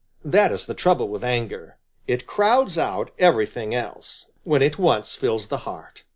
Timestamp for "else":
3.75-4.31